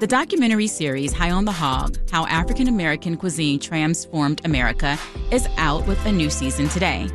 The 0.00 0.08
documentary 0.08 0.66
series 0.66 1.12
High 1.12 1.30
on 1.30 1.44
the 1.44 1.52
Hog 1.52 1.98
How 2.10 2.26
African 2.26 2.66
American 2.66 3.16
Cuisine 3.16 3.60
Transformed 3.60 4.44
America 4.44 4.98
is 5.30 5.46
out 5.56 5.86
with 5.86 6.04
a 6.04 6.10
new 6.10 6.30
season 6.30 6.68
today. 6.68 7.08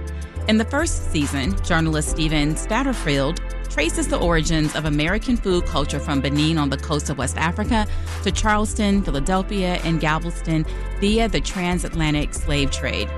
In 0.47 0.57
the 0.57 0.63
first 0.63 1.11
season, 1.11 1.61
journalist 1.65 2.09
Stephen 2.09 2.55
Satterfield 2.55 3.37
traces 3.69 4.07
the 4.07 4.17
origins 4.17 4.75
of 4.75 4.85
American 4.85 5.35
food 5.35 5.65
culture 5.65 5.99
from 5.99 6.21
Benin 6.21 6.57
on 6.57 6.69
the 6.69 6.77
coast 6.77 7.09
of 7.09 7.17
West 7.17 7.35
Africa 7.35 7.85
to 8.23 8.31
Charleston, 8.31 9.03
Philadelphia, 9.03 9.81
and 9.83 9.99
Galveston 9.99 10.65
via 11.01 11.27
the 11.27 11.41
transatlantic 11.41 12.33
slave 12.33 12.71
trade. 12.71 13.09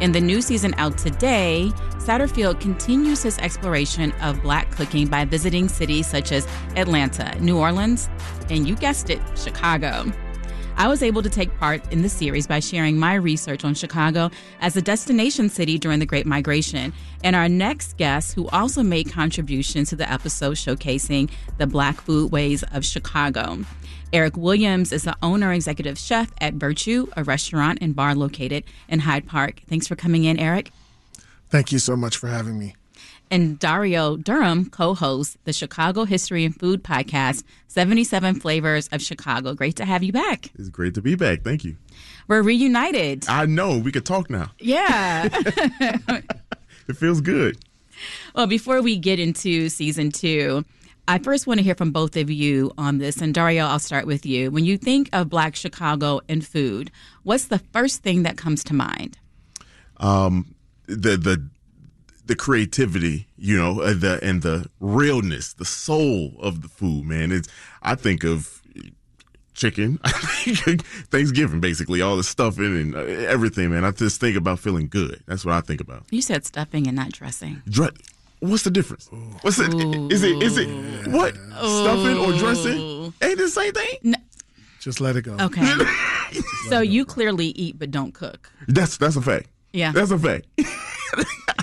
In 0.00 0.12
the 0.12 0.20
new 0.20 0.40
season 0.40 0.72
out 0.78 0.96
today, 0.96 1.70
Satterfield 1.98 2.58
continues 2.58 3.22
his 3.22 3.38
exploration 3.38 4.12
of 4.22 4.42
black 4.42 4.70
cooking 4.70 5.08
by 5.08 5.26
visiting 5.26 5.68
cities 5.68 6.06
such 6.06 6.32
as 6.32 6.48
Atlanta, 6.74 7.38
New 7.38 7.58
Orleans, 7.58 8.08
and 8.48 8.66
you 8.66 8.76
guessed 8.76 9.10
it, 9.10 9.20
Chicago. 9.36 10.10
I 10.76 10.88
was 10.88 11.02
able 11.02 11.22
to 11.22 11.28
take 11.28 11.56
part 11.58 11.92
in 11.92 12.02
the 12.02 12.08
series 12.08 12.46
by 12.46 12.60
sharing 12.60 12.98
my 12.98 13.14
research 13.14 13.64
on 13.64 13.74
Chicago 13.74 14.30
as 14.60 14.76
a 14.76 14.82
destination 14.82 15.48
city 15.48 15.78
during 15.78 15.98
the 15.98 16.06
Great 16.06 16.26
Migration. 16.26 16.92
And 17.22 17.36
our 17.36 17.48
next 17.48 17.96
guest, 17.98 18.34
who 18.34 18.48
also 18.48 18.82
made 18.82 19.12
contributions 19.12 19.90
to 19.90 19.96
the 19.96 20.10
episode 20.10 20.56
showcasing 20.56 21.30
the 21.58 21.66
Black 21.66 21.96
foodways 22.04 22.64
of 22.74 22.84
Chicago. 22.84 23.58
Eric 24.12 24.36
Williams 24.36 24.92
is 24.92 25.04
the 25.04 25.16
owner 25.22 25.52
executive 25.52 25.98
chef 25.98 26.32
at 26.40 26.54
Virtue, 26.54 27.06
a 27.16 27.24
restaurant 27.24 27.78
and 27.80 27.94
bar 27.94 28.14
located 28.14 28.64
in 28.88 29.00
Hyde 29.00 29.26
Park. 29.26 29.60
Thanks 29.68 29.86
for 29.86 29.96
coming 29.96 30.24
in, 30.24 30.38
Eric. 30.38 30.72
Thank 31.50 31.72
you 31.72 31.78
so 31.78 31.94
much 31.96 32.16
for 32.16 32.28
having 32.28 32.58
me. 32.58 32.74
And 33.30 33.58
Dario 33.58 34.16
Durham 34.16 34.68
co 34.68 34.94
hosts 34.94 35.38
the 35.44 35.52
Chicago 35.52 36.04
History 36.04 36.44
and 36.44 36.58
Food 36.58 36.82
podcast, 36.82 37.44
77 37.68 38.40
Flavors 38.40 38.88
of 38.88 39.00
Chicago. 39.00 39.54
Great 39.54 39.76
to 39.76 39.84
have 39.84 40.02
you 40.02 40.12
back. 40.12 40.50
It's 40.58 40.68
great 40.68 40.94
to 40.94 41.02
be 41.02 41.14
back. 41.14 41.44
Thank 41.44 41.64
you. 41.64 41.76
We're 42.26 42.42
reunited. 42.42 43.28
I 43.28 43.46
know. 43.46 43.78
We 43.78 43.92
could 43.92 44.04
talk 44.04 44.30
now. 44.30 44.50
Yeah. 44.58 45.28
it 46.88 46.96
feels 46.96 47.20
good. 47.20 47.58
Well, 48.34 48.46
before 48.46 48.82
we 48.82 48.96
get 48.96 49.18
into 49.18 49.68
season 49.68 50.10
two, 50.10 50.64
I 51.06 51.18
first 51.18 51.46
want 51.46 51.58
to 51.58 51.64
hear 51.64 51.74
from 51.74 51.90
both 51.90 52.16
of 52.16 52.30
you 52.30 52.72
on 52.78 52.98
this. 52.98 53.20
And 53.20 53.34
Dario, 53.34 53.64
I'll 53.64 53.78
start 53.78 54.06
with 54.06 54.24
you. 54.24 54.50
When 54.50 54.64
you 54.64 54.76
think 54.78 55.08
of 55.12 55.28
Black 55.28 55.56
Chicago 55.56 56.20
and 56.28 56.46
food, 56.46 56.90
what's 57.22 57.46
the 57.46 57.58
first 57.58 58.02
thing 58.02 58.22
that 58.22 58.36
comes 58.36 58.62
to 58.64 58.74
mind? 58.74 59.18
Um, 59.96 60.54
the 60.86 61.16
the 61.16 61.48
the 62.30 62.36
creativity, 62.36 63.26
you 63.36 63.56
know, 63.56 63.80
uh, 63.80 63.92
the 63.92 64.20
and 64.22 64.42
the 64.42 64.70
realness, 64.78 65.52
the 65.54 65.64
soul 65.64 66.32
of 66.38 66.62
the 66.62 66.68
food, 66.68 67.04
man. 67.04 67.32
It's 67.32 67.48
I 67.82 67.96
think 67.96 68.22
of 68.22 68.62
chicken, 69.52 69.98
Thanksgiving, 71.10 71.58
basically 71.58 72.00
all 72.00 72.16
the 72.16 72.22
stuffing 72.22 72.64
and 72.66 72.94
uh, 72.94 73.00
everything, 73.00 73.72
man. 73.72 73.84
I 73.84 73.90
just 73.90 74.20
think 74.20 74.36
about 74.36 74.60
feeling 74.60 74.86
good. 74.86 75.24
That's 75.26 75.44
what 75.44 75.56
I 75.56 75.60
think 75.60 75.80
about. 75.80 76.04
You 76.10 76.22
said 76.22 76.46
stuffing 76.46 76.86
and 76.86 76.94
not 76.94 77.10
dressing. 77.10 77.62
Dre- 77.68 77.90
What's 78.38 78.62
the 78.62 78.70
difference? 78.70 79.08
What's 79.42 79.58
it? 79.58 79.74
Is 80.12 80.22
it? 80.22 80.40
Is 80.40 80.56
it 80.56 80.68
what 81.08 81.34
stuffing 81.34 82.16
or 82.16 82.32
dressing? 82.38 83.12
Ain't 83.20 83.38
the 83.38 83.48
same 83.48 83.72
thing? 83.72 83.98
No. 84.04 84.18
Just 84.78 85.00
let 85.00 85.16
it 85.16 85.22
go. 85.22 85.36
Okay. 85.40 85.68
so 86.68 86.80
you 86.80 87.04
clearly 87.04 87.46
eat 87.48 87.76
but 87.76 87.90
don't 87.90 88.14
cook. 88.14 88.52
That's 88.68 88.96
that's 88.98 89.16
a 89.16 89.20
fact. 89.20 89.48
Yeah, 89.72 89.90
that's 89.90 90.12
a 90.12 90.18
fact. 90.18 90.46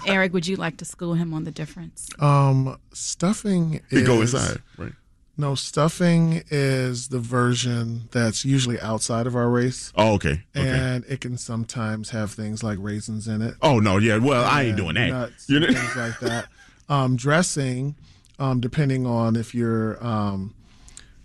Eric, 0.08 0.34
would 0.34 0.48
you 0.48 0.56
like 0.56 0.78
to 0.78 0.86
school 0.86 1.14
him 1.14 1.34
on 1.34 1.44
the 1.44 1.52
difference? 1.52 2.10
Um, 2.20 2.80
stuffing. 2.94 3.82
You 3.90 4.00
is, 4.00 4.08
go 4.08 4.22
inside, 4.22 4.62
right? 4.78 4.94
No, 5.40 5.54
stuffing 5.54 6.44
is 6.50 7.10
the 7.10 7.20
version 7.20 8.10
that's 8.12 8.44
usually 8.44 8.80
outside 8.80 9.28
of 9.28 9.36
our 9.36 9.50
race. 9.50 9.94
Oh, 9.96 10.14
okay. 10.14 10.42
okay. 10.56 10.68
And 10.68 11.06
it 11.06 11.22
can 11.22 11.38
sometimes 11.38 12.10
have 12.10 12.32
things 12.32 12.64
like 12.64 12.80
raisins 12.82 13.28
in 13.28 13.44
it. 13.44 13.54
Oh 13.62 13.80
no, 13.80 13.98
yeah. 13.98 14.18
Well, 14.18 14.44
I 14.44 14.64
ain't 14.64 14.78
doing 14.78 14.96
that. 14.96 15.10
Nuts, 15.10 15.48
you 15.48 15.60
know? 15.60 15.68
things 15.68 15.96
like 15.96 16.20
that. 16.22 16.48
Um, 16.90 17.18
dressing, 17.18 17.96
um, 18.40 18.62
depending 18.62 19.06
on 19.06 19.36
if 19.36 19.54
you're, 19.54 20.04
um, 20.04 20.56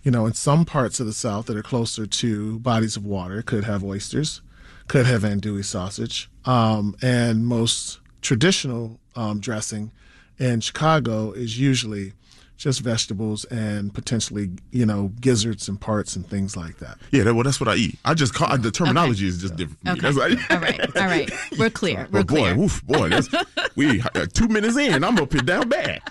you 0.03 0.11
know, 0.11 0.25
in 0.25 0.33
some 0.33 0.65
parts 0.65 0.99
of 0.99 1.05
the 1.07 1.13
South 1.13 1.45
that 1.45 1.55
are 1.55 1.63
closer 1.63 2.05
to 2.05 2.59
bodies 2.59 2.97
of 2.97 3.05
water, 3.05 3.41
could 3.41 3.63
have 3.63 3.83
oysters, 3.83 4.41
could 4.89 5.05
have 5.05 5.21
andouille 5.21 5.63
sausage, 5.63 6.29
um, 6.45 6.95
and 7.01 7.47
most 7.47 7.99
traditional 8.23 8.99
um, 9.15 9.39
dressing 9.39 9.91
in 10.39 10.61
Chicago 10.61 11.31
is 11.31 11.59
usually 11.59 12.13
just 12.57 12.79
vegetables 12.79 13.43
and 13.45 13.93
potentially, 13.93 14.49
you 14.71 14.85
know, 14.85 15.11
gizzards 15.19 15.67
and 15.67 15.79
parts 15.79 16.15
and 16.15 16.27
things 16.27 16.55
like 16.55 16.77
that. 16.77 16.97
Yeah, 17.11 17.23
that, 17.23 17.33
well, 17.33 17.43
that's 17.43 17.59
what 17.59 17.67
I 17.67 17.75
eat. 17.75 17.99
I 18.05 18.13
just 18.13 18.33
call 18.33 18.57
the 18.57 18.71
terminology 18.71 19.25
okay. 19.25 19.29
is 19.29 19.41
just 19.41 19.55
different. 19.55 20.03
okay. 20.03 20.11
Like, 20.11 20.51
all 20.51 20.59
right, 20.59 20.97
all 20.97 21.05
right, 21.05 21.31
we're 21.59 21.69
clear. 21.69 22.07
We're 22.11 22.23
boy, 22.23 22.53
clear. 22.53 22.57
Oof, 22.57 22.83
boy, 22.85 23.09
that's, 23.09 23.27
we 23.75 24.01
uh, 24.01 24.25
two 24.33 24.47
minutes 24.47 24.77
in. 24.77 25.03
I'm 25.03 25.17
up 25.17 25.33
and 25.33 25.45
down 25.45 25.69
bad. 25.69 26.01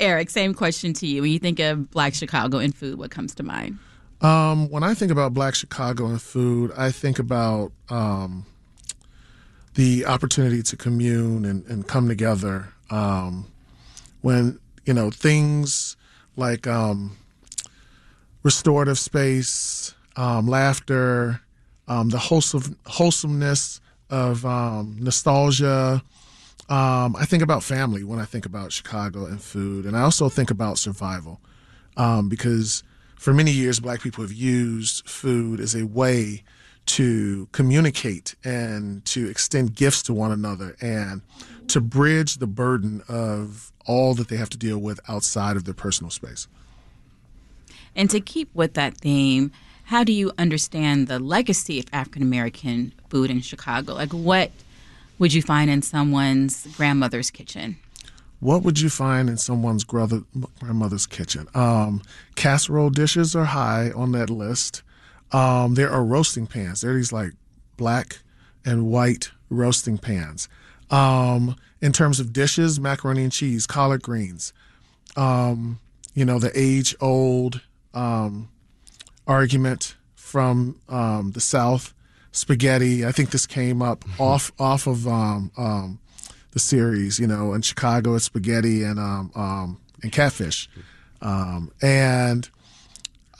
Eric, 0.00 0.30
same 0.30 0.54
question 0.54 0.92
to 0.94 1.06
you. 1.06 1.22
When 1.22 1.32
you 1.32 1.40
think 1.40 1.58
of 1.58 1.90
Black 1.90 2.14
Chicago 2.14 2.58
and 2.58 2.74
food, 2.74 2.98
what 2.98 3.10
comes 3.10 3.34
to 3.36 3.42
mind? 3.42 3.78
Um, 4.20 4.68
when 4.70 4.82
I 4.84 4.94
think 4.94 5.10
about 5.10 5.34
Black 5.34 5.54
Chicago 5.54 6.06
and 6.06 6.22
food, 6.22 6.72
I 6.76 6.92
think 6.92 7.18
about 7.18 7.72
um, 7.88 8.46
the 9.78 10.04
opportunity 10.06 10.60
to 10.60 10.76
commune 10.76 11.44
and, 11.44 11.64
and 11.66 11.86
come 11.86 12.08
together. 12.08 12.66
Um, 12.90 13.46
when 14.22 14.58
you 14.84 14.92
know 14.92 15.08
things 15.12 15.96
like 16.34 16.66
um, 16.66 17.16
restorative 18.42 18.98
space, 18.98 19.94
um, 20.16 20.48
laughter, 20.48 21.42
um, 21.86 22.08
the 22.08 22.18
wholesome 22.18 22.76
wholesomeness 22.86 23.80
of 24.10 24.44
um, 24.44 24.96
nostalgia. 24.98 26.02
Um, 26.68 27.14
I 27.14 27.24
think 27.24 27.44
about 27.44 27.62
family 27.62 28.02
when 28.02 28.18
I 28.18 28.24
think 28.24 28.46
about 28.46 28.72
Chicago 28.72 29.26
and 29.26 29.40
food, 29.40 29.86
and 29.86 29.96
I 29.96 30.00
also 30.00 30.28
think 30.28 30.50
about 30.50 30.78
survival 30.78 31.40
because 32.28 32.82
for 33.14 33.32
many 33.32 33.52
years, 33.52 33.78
Black 33.78 34.00
people 34.00 34.24
have 34.24 34.32
used 34.32 35.08
food 35.08 35.60
as 35.60 35.76
a 35.76 35.86
way 35.86 36.42
to 36.88 37.48
communicate 37.52 38.34
and 38.44 39.04
to 39.04 39.28
extend 39.28 39.74
gifts 39.74 40.02
to 40.02 40.14
one 40.14 40.32
another 40.32 40.74
and 40.80 41.20
to 41.68 41.80
bridge 41.80 42.38
the 42.38 42.46
burden 42.46 43.02
of 43.08 43.70
all 43.86 44.14
that 44.14 44.28
they 44.28 44.36
have 44.36 44.48
to 44.50 44.58
deal 44.58 44.78
with 44.78 44.98
outside 45.08 45.56
of 45.56 45.64
their 45.64 45.74
personal 45.74 46.10
space. 46.10 46.48
And 47.94 48.08
to 48.10 48.20
keep 48.20 48.48
with 48.54 48.74
that 48.74 48.96
theme, 48.96 49.52
how 49.84 50.02
do 50.04 50.12
you 50.12 50.32
understand 50.38 51.08
the 51.08 51.18
legacy 51.18 51.78
of 51.78 51.86
African 51.92 52.22
American 52.22 52.92
food 53.10 53.30
in 53.30 53.40
Chicago? 53.40 53.94
Like, 53.94 54.12
what 54.12 54.50
would 55.18 55.34
you 55.34 55.42
find 55.42 55.70
in 55.70 55.82
someone's 55.82 56.66
grandmother's 56.76 57.30
kitchen? 57.30 57.76
What 58.40 58.62
would 58.62 58.80
you 58.80 58.88
find 58.88 59.28
in 59.28 59.36
someone's 59.36 59.84
grandmother's 59.84 61.06
kitchen? 61.06 61.48
Um, 61.54 62.02
casserole 62.36 62.90
dishes 62.90 63.34
are 63.34 63.46
high 63.46 63.90
on 63.90 64.12
that 64.12 64.30
list. 64.30 64.82
Um, 65.32 65.74
there 65.74 65.90
are 65.90 66.04
roasting 66.04 66.46
pans. 66.46 66.80
There 66.80 66.92
are 66.92 66.94
these 66.94 67.12
like 67.12 67.32
black 67.76 68.20
and 68.64 68.86
white 68.90 69.30
roasting 69.50 69.98
pans. 69.98 70.48
Um, 70.90 71.56
in 71.80 71.92
terms 71.92 72.18
of 72.18 72.32
dishes, 72.32 72.80
macaroni 72.80 73.22
and 73.22 73.32
cheese, 73.32 73.66
collard 73.66 74.02
greens, 74.02 74.52
um, 75.16 75.80
you 76.14 76.24
know, 76.24 76.38
the 76.38 76.50
age 76.54 76.94
old 77.00 77.60
um, 77.94 78.48
argument 79.26 79.96
from 80.14 80.80
um, 80.88 81.32
the 81.32 81.40
South, 81.40 81.94
spaghetti. 82.32 83.04
I 83.06 83.12
think 83.12 83.30
this 83.30 83.46
came 83.46 83.82
up 83.82 84.00
mm-hmm. 84.00 84.22
off 84.22 84.52
off 84.58 84.86
of 84.86 85.06
um, 85.06 85.50
um, 85.56 85.98
the 86.52 86.58
series, 86.58 87.18
you 87.18 87.26
know, 87.26 87.52
in 87.52 87.62
Chicago, 87.62 88.14
it's 88.14 88.24
spaghetti 88.24 88.82
and 88.82 88.98
and 88.98 90.12
catfish, 90.12 90.68
and 91.20 92.48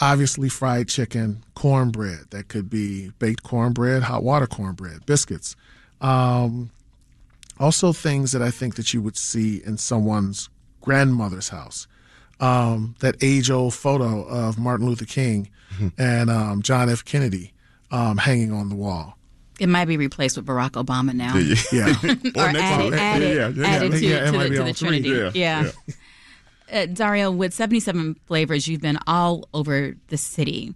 obviously 0.01 0.49
fried 0.49 0.89
chicken, 0.89 1.45
cornbread. 1.55 2.31
That 2.31 2.49
could 2.49 2.71
be 2.71 3.11
baked 3.19 3.43
cornbread, 3.43 4.03
hot 4.05 4.23
water 4.23 4.47
cornbread, 4.47 5.07
biscuits. 5.07 5.57
Um, 6.01 6.71
also, 7.59 7.93
things 7.93 8.33
that 8.33 8.43
I 8.43 8.51
think 8.51 8.77
that 8.77 8.95
you 8.95 9.03
would 9.03 9.17
see 9.17 9.63
in 9.65 9.79
someone's 9.79 10.49
grandmother's 10.81 11.49
house. 11.49 11.87
Um, 12.41 12.95
that 13.01 13.17
age-old 13.21 13.75
photo 13.75 14.23
of 14.23 14.59
Martin 14.59 14.87
Luther 14.87 15.05
King 15.05 15.51
mm-hmm. 15.75 15.89
and 15.99 16.31
um, 16.31 16.63
John 16.63 16.89
F. 16.89 17.05
Kennedy 17.05 17.53
um, 17.91 18.17
hanging 18.17 18.53
on 18.53 18.69
the 18.69 18.77
wall. 18.77 19.19
It 19.59 19.69
might 19.69 19.87
be 19.87 19.97
replaced 19.97 20.37
with 20.37 20.47
Barack 20.47 20.73
Obama 20.73 21.13
now. 21.15 21.37
Yeah. 21.73 21.89
or 22.37 22.57
added, 22.57 22.95
added, 22.95 23.37
yeah, 23.37 23.49
yeah, 23.49 23.67
added 23.67 23.93
to, 23.93 23.99
yeah, 23.99 24.31
to, 24.31 24.39
the, 24.39 24.49
to 24.51 24.63
the 24.63 24.73
Trinity. 24.73 25.39
Yeah. 25.39 25.73
Uh, 26.71 26.87
Dario, 26.87 27.31
with 27.31 27.55
77 27.55 28.17
flavors, 28.27 28.69
you've 28.69 28.81
been 28.81 28.99
all 29.07 29.49
over 29.55 29.97
the 30.09 30.17
city 30.17 30.75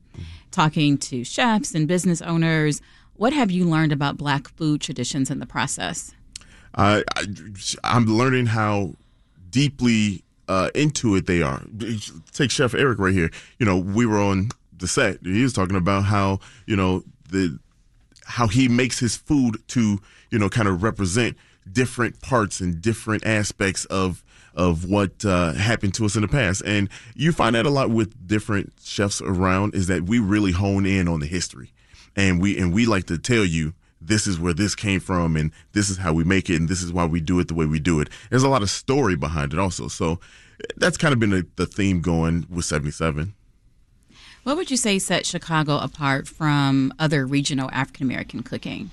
talking 0.51 0.97
to 0.99 1.25
chefs 1.25 1.75
and 1.75 1.87
business 1.87 2.23
owners. 2.23 2.81
What 3.15 3.33
have 3.33 3.51
you 3.51 3.65
learned 3.69 3.93
about 3.93 4.17
Black 4.17 4.49
food 4.49 4.81
traditions 4.81 5.31
in 5.31 5.39
the 5.39 5.47
process? 5.47 6.13
Uh, 6.75 7.03
I, 7.15 7.27
I'm 7.85 8.07
learning 8.07 8.47
how 8.47 8.95
deeply 9.51 10.25
uh, 10.49 10.71
into 10.75 11.15
it 11.17 11.27
they 11.27 11.43
are. 11.43 11.63
Take 12.33 12.51
Chef 12.51 12.75
Eric 12.75 12.99
right 12.99 13.13
here. 13.13 13.31
You 13.59 13.67
know, 13.67 13.77
we 13.77 14.07
were 14.07 14.21
on 14.21 14.49
the 14.77 14.89
set. 14.89 15.19
He 15.23 15.43
was 15.43 15.53
talking 15.53 15.77
about 15.77 16.05
how 16.05 16.41
you 16.67 16.77
know 16.77 17.05
the 17.31 17.59
how 18.25 18.49
he 18.49 18.69
makes 18.69 18.99
his 18.99 19.17
food 19.17 19.57
to 19.69 20.01
you 20.31 20.39
know 20.39 20.49
kind 20.49 20.69
of 20.69 20.83
represent 20.83 21.37
different 21.71 22.21
parts 22.21 22.61
and 22.61 22.83
different 22.83 23.25
aspects 23.25 23.85
of 23.87 24.25
of 24.55 24.85
what 24.85 25.25
uh, 25.25 25.53
happened 25.53 25.95
to 25.95 26.05
us 26.05 26.17
in 26.17 26.23
the 26.23 26.29
past. 26.29 26.63
And 26.65 26.89
you 27.15 27.33
find 27.33 27.55
that 27.55 27.67
a 27.67 27.71
lot 27.71 27.91
with 27.91 28.27
different 28.27 28.73
chefs 28.83 29.21
around 29.21 29.75
is 29.75 29.87
that 29.87 30.05
we 30.05 30.19
really 30.19 30.53
hone 30.53 30.87
in 30.87 31.09
on 31.09 31.21
the 31.21 31.27
history, 31.27 31.73
and 32.17 32.41
we 32.41 32.59
and 32.59 32.73
we 32.73 32.87
like 32.87 33.07
to 33.07 33.19
tell 33.19 33.45
you 33.45 33.75
this 34.01 34.27
is 34.27 34.39
where 34.39 34.53
this 34.53 34.75
came 34.75 35.01
from 35.01 35.37
and 35.37 35.53
this 35.73 35.89
is 35.89 35.99
how 35.99 36.13
we 36.13 36.25
make 36.25 36.51
it 36.51 36.57
and 36.57 36.69
this 36.69 36.83
is 36.83 36.93
why 36.93 37.05
we 37.05 37.21
do 37.21 37.39
it 37.39 37.49
the 37.49 37.55
way 37.55 37.67
we 37.67 37.79
do 37.79 38.01
it. 38.01 38.09
There's 38.31 38.43
a 38.43 38.49
lot 38.49 38.63
of 38.63 38.71
story 38.71 39.17
behind 39.17 39.53
it 39.53 39.59
also. 39.59 39.89
So 39.89 40.19
that's 40.77 40.97
kind 40.97 41.13
of 41.13 41.21
been 41.21 41.33
a, 41.33 41.43
the 41.57 41.67
theme 41.67 42.01
going 42.01 42.47
with 42.51 42.65
77. 42.65 43.35
What 44.43 44.57
would 44.57 44.71
you 44.71 44.77
say 44.77 44.99
set 44.99 45.25
Chicago 45.25 45.79
apart 45.79 46.27
from 46.27 46.93
other 46.99 47.27
regional 47.27 47.71
African 47.73 48.07
American 48.07 48.43
cooking? 48.43 48.91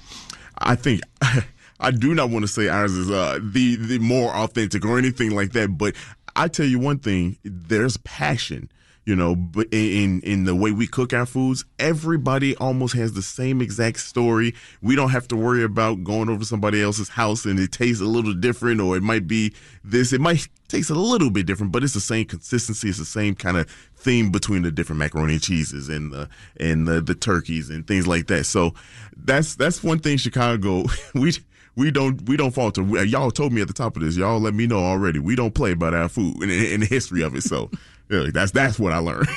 I 0.60 0.76
think 0.76 1.02
I 1.80 1.92
do 1.92 2.14
not 2.14 2.30
want 2.30 2.44
to 2.44 2.48
say 2.48 2.68
ours 2.68 2.94
is 2.94 3.10
uh, 3.10 3.40
the 3.42 3.76
the 3.76 4.00
more 4.00 4.34
authentic 4.34 4.86
or 4.86 4.98
anything 4.98 5.32
like 5.32 5.54
that, 5.54 5.78
but 5.78 5.96
I 6.36 6.48
tell 6.48 6.66
you 6.66 6.80
one 6.80 7.00
thing: 7.00 7.38
there's 7.44 7.98
passion 7.98 8.70
you 9.10 9.16
know 9.16 9.36
but 9.36 9.68
in 9.72 10.22
in 10.22 10.44
the 10.44 10.54
way 10.54 10.72
we 10.72 10.86
cook 10.86 11.14
our 11.14 11.26
foods 11.26 11.66
everybody 11.80 12.56
almost 12.58 12.94
has 12.94 13.14
the 13.14 13.24
same 13.24 13.60
exact 13.60 14.00
story. 14.00 14.54
We 14.84 14.96
don't 14.96 15.10
have 15.10 15.28
to 15.30 15.36
worry 15.36 15.64
about 15.64 16.04
going 16.04 16.30
over 16.30 16.46
somebody 16.46 16.80
else's 16.80 17.10
house 17.10 17.46
and 17.46 17.60
it 17.60 17.72
tastes 17.72 18.02
a 18.02 18.06
little 18.06 18.36
different 18.36 18.80
or 18.82 18.96
it 18.96 19.02
might 19.02 19.26
be 19.26 19.54
this 19.84 20.14
it 20.14 20.22
might 20.22 20.48
taste 20.68 20.92
a 20.92 20.94
little 20.94 21.32
bit 21.32 21.48
different 21.48 21.72
but 21.72 21.84
it's 21.84 21.96
the 21.96 22.00
same 22.00 22.26
consistency 22.26 22.90
it's 22.90 23.00
the 23.00 23.06
same 23.06 23.34
kind 23.34 23.58
of 23.58 23.68
theme 23.96 24.30
between 24.30 24.62
the 24.62 24.72
different 24.72 25.00
macaroni 25.00 25.34
and 25.34 25.42
cheeses 25.42 25.90
and 25.90 26.14
the 26.14 26.30
and 26.60 26.88
the, 26.88 27.02
the 27.02 27.16
turkeys 27.16 27.72
and 27.72 27.88
things 27.88 28.06
like 28.06 28.28
that. 28.28 28.46
So 28.46 28.76
that's 29.18 29.56
that's 29.56 29.84
one 29.84 30.00
thing 30.00 30.18
chicago 30.18 30.84
we 31.16 31.34
we 31.76 31.92
don't 31.92 32.28
we 32.28 32.38
don't 32.38 32.52
falter. 32.52 32.82
Y'all 33.06 33.32
told 33.32 33.54
me 33.54 33.62
at 33.62 33.68
the 33.68 33.74
top 33.74 33.96
of 33.96 34.04
this. 34.04 34.18
Y'all 34.18 34.40
let 34.40 34.54
me 34.54 34.68
know 34.68 34.80
already. 34.80 35.20
We 35.20 35.36
don't 35.36 35.54
play 35.54 35.72
about 35.72 35.94
our 35.94 36.10
food 36.10 36.44
in, 36.44 36.50
and 36.50 36.84
the 36.84 36.88
history 36.88 37.22
of 37.22 37.36
it. 37.36 37.44
So 37.44 37.70
Really, 38.10 38.32
that's 38.32 38.52
that's 38.52 38.80
what 38.80 38.92
I 38.92 38.98
learned. 38.98 39.28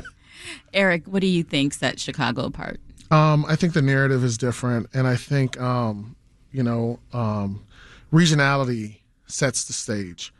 Eric, 0.74 1.06
what 1.06 1.20
do 1.20 1.26
you 1.26 1.42
think 1.42 1.74
sets 1.74 2.02
Chicago 2.02 2.46
apart? 2.46 2.80
Um, 3.10 3.44
I 3.46 3.54
think 3.54 3.74
the 3.74 3.82
narrative 3.82 4.24
is 4.24 4.36
different, 4.36 4.88
and 4.94 5.06
I 5.06 5.14
think 5.14 5.60
um, 5.60 6.16
you 6.50 6.62
know 6.62 6.98
um, 7.12 7.64
regionality 8.12 8.96
sets 9.26 9.64
the 9.64 9.74
stage. 9.74 10.32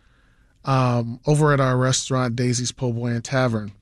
Um, 0.64 1.20
over 1.26 1.52
at 1.52 1.60
our 1.60 1.76
restaurant, 1.76 2.36
Daisy's 2.36 2.72
Po' 2.72 2.92
Boy 2.92 3.08
and 3.08 3.24
Tavern, 3.24 3.72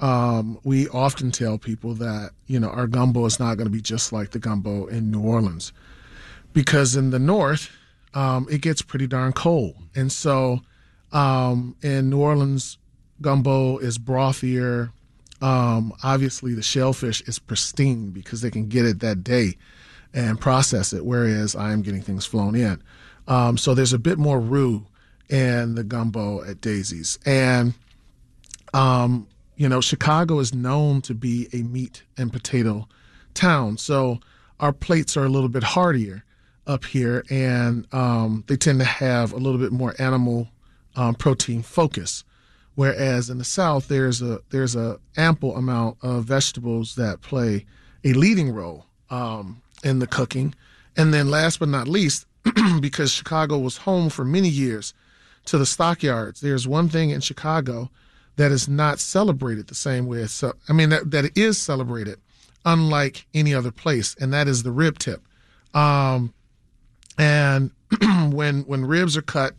um, 0.00 0.58
we 0.64 0.88
often 0.88 1.30
tell 1.30 1.58
people 1.58 1.94
that 1.94 2.30
you 2.46 2.58
know 2.58 2.70
our 2.70 2.86
gumbo 2.86 3.26
is 3.26 3.38
not 3.38 3.56
going 3.56 3.66
to 3.66 3.70
be 3.70 3.82
just 3.82 4.10
like 4.10 4.30
the 4.30 4.38
gumbo 4.38 4.86
in 4.86 5.10
New 5.10 5.22
Orleans, 5.22 5.74
because 6.52 6.96
in 6.96 7.10
the 7.10 7.18
north 7.18 7.70
um, 8.14 8.46
it 8.50 8.60
gets 8.60 8.82
pretty 8.82 9.06
darn 9.06 9.32
cold, 9.32 9.76
and 9.94 10.10
so 10.10 10.60
in 11.12 12.10
New 12.10 12.18
Orleans 12.18 12.78
gumbo 13.20 13.78
is 13.78 13.98
brothier. 13.98 14.90
Um, 15.40 15.92
obviously, 16.02 16.54
the 16.54 16.62
shellfish 16.62 17.20
is 17.22 17.38
pristine 17.38 18.10
because 18.10 18.40
they 18.40 18.50
can 18.50 18.68
get 18.68 18.84
it 18.84 19.00
that 19.00 19.22
day 19.22 19.56
and 20.12 20.40
process 20.40 20.92
it, 20.92 21.04
whereas 21.04 21.54
I 21.54 21.72
am 21.72 21.82
getting 21.82 22.02
things 22.02 22.26
flown 22.26 22.54
in. 22.54 22.82
Um, 23.28 23.58
so 23.58 23.74
there's 23.74 23.92
a 23.92 23.98
bit 23.98 24.18
more 24.18 24.40
roux 24.40 24.86
in 25.28 25.74
the 25.74 25.84
gumbo 25.84 26.42
at 26.44 26.60
Daisy's. 26.60 27.18
And, 27.26 27.74
um, 28.72 29.28
you 29.56 29.68
know, 29.68 29.80
Chicago 29.80 30.38
is 30.38 30.54
known 30.54 31.02
to 31.02 31.14
be 31.14 31.48
a 31.52 31.58
meat 31.58 32.02
and 32.16 32.32
potato 32.32 32.88
town. 33.34 33.76
So 33.76 34.18
our 34.58 34.72
plates 34.72 35.16
are 35.16 35.24
a 35.24 35.28
little 35.28 35.48
bit 35.48 35.62
heartier 35.62 36.24
up 36.68 36.84
here, 36.84 37.24
and 37.30 37.92
um, 37.92 38.44
they 38.46 38.56
tend 38.56 38.78
to 38.78 38.84
have 38.84 39.32
a 39.32 39.36
little 39.36 39.58
bit 39.58 39.72
more 39.72 39.94
animal 39.98 40.48
um, 40.94 41.14
protein 41.14 41.62
focus. 41.62 42.24
Whereas 42.74 43.28
in 43.28 43.38
the 43.38 43.44
South, 43.44 43.88
there's 43.88 44.22
a 44.22 44.40
there's 44.50 44.76
a 44.76 45.00
ample 45.16 45.56
amount 45.56 45.96
of 46.02 46.24
vegetables 46.24 46.94
that 46.94 47.22
play 47.22 47.66
a 48.04 48.12
leading 48.12 48.52
role 48.52 48.86
um, 49.10 49.62
in 49.82 49.98
the 49.98 50.06
cooking. 50.06 50.54
And 50.96 51.12
then 51.12 51.30
last 51.30 51.58
but 51.58 51.68
not 51.68 51.88
least, 51.88 52.26
because 52.80 53.10
Chicago 53.10 53.58
was 53.58 53.78
home 53.78 54.10
for 54.10 54.24
many 54.24 54.48
years 54.48 54.94
to 55.46 55.58
the 55.58 55.66
stockyards, 55.66 56.40
there's 56.40 56.68
one 56.68 56.88
thing 56.88 57.10
in 57.10 57.20
Chicago 57.20 57.90
that 58.36 58.52
is 58.52 58.68
not 58.68 59.00
celebrated 59.00 59.66
the 59.66 59.74
same 59.74 60.06
way 60.06 60.22
as 60.22 60.44
I 60.68 60.72
mean 60.72 60.90
that 60.90 61.10
that 61.10 61.36
is 61.36 61.58
celebrated 61.58 62.20
unlike 62.64 63.26
any 63.34 63.54
other 63.54 63.70
place, 63.70 64.14
and 64.20 64.32
that 64.32 64.46
is 64.46 64.62
the 64.62 64.70
rib 64.70 64.98
tip. 64.98 65.22
Um, 65.74 66.32
and 67.18 67.72
when 68.32 68.62
when 68.62 68.84
ribs 68.86 69.16
are 69.16 69.22
cut 69.22 69.54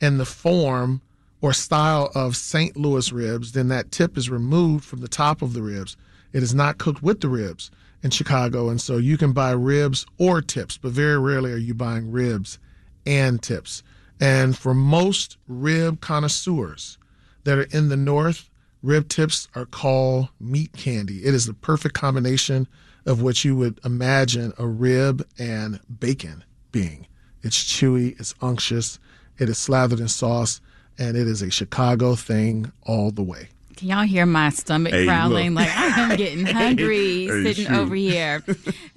in 0.00 0.18
the 0.18 0.24
form 0.24 1.02
or 1.40 1.52
style 1.52 2.10
of 2.14 2.36
St. 2.36 2.76
Louis 2.76 3.12
ribs, 3.12 3.52
then 3.52 3.68
that 3.68 3.92
tip 3.92 4.16
is 4.16 4.30
removed 4.30 4.84
from 4.84 5.00
the 5.00 5.08
top 5.08 5.42
of 5.42 5.52
the 5.52 5.62
ribs. 5.62 5.96
It 6.32 6.42
is 6.42 6.54
not 6.54 6.78
cooked 6.78 7.02
with 7.02 7.20
the 7.20 7.28
ribs 7.28 7.70
in 8.02 8.10
Chicago. 8.10 8.70
And 8.70 8.80
so 8.80 8.96
you 8.96 9.18
can 9.18 9.32
buy 9.32 9.50
ribs 9.50 10.06
or 10.18 10.40
tips, 10.40 10.78
but 10.78 10.92
very 10.92 11.18
rarely 11.18 11.52
are 11.52 11.58
you 11.58 11.74
buying 11.74 12.10
ribs 12.10 12.58
and 13.04 13.42
tips. 13.42 13.82
And 14.18 14.56
for 14.56 14.72
most 14.72 15.36
rib 15.46 16.00
connoisseurs 16.00 16.96
that 17.44 17.58
are 17.58 17.68
in 17.76 17.90
the 17.90 17.96
North, 17.96 18.48
rib 18.82 19.08
tips 19.08 19.48
are 19.54 19.66
called 19.66 20.28
meat 20.40 20.72
candy. 20.72 21.24
It 21.24 21.34
is 21.34 21.44
the 21.44 21.54
perfect 21.54 21.94
combination 21.94 22.66
of 23.04 23.20
what 23.20 23.44
you 23.44 23.54
would 23.56 23.80
imagine 23.84 24.54
a 24.58 24.66
rib 24.66 25.26
and 25.38 25.78
bacon 26.00 26.42
being. 26.74 27.06
It's 27.42 27.62
chewy, 27.62 28.18
it's 28.18 28.34
unctuous, 28.42 28.98
it 29.38 29.48
is 29.48 29.58
slathered 29.58 30.00
in 30.00 30.08
sauce 30.08 30.60
and 30.98 31.16
it 31.16 31.28
is 31.28 31.40
a 31.40 31.50
Chicago 31.50 32.16
thing 32.16 32.72
all 32.82 33.12
the 33.12 33.22
way. 33.22 33.48
Can 33.76 33.88
y'all 33.88 34.02
hear 34.02 34.26
my 34.26 34.50
stomach 34.50 34.92
hey, 34.92 35.04
growling? 35.04 35.54
Look. 35.54 35.66
Like 35.66 35.76
I 35.76 35.86
am 36.02 36.16
getting 36.16 36.46
hungry 36.46 37.26
hey, 37.26 37.42
sitting 37.44 37.66
shoot. 37.66 37.76
over 37.76 37.94
here. 37.94 38.44